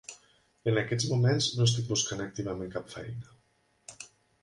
[0.71, 4.05] En aquests moments, no estic buscant activament cap feina.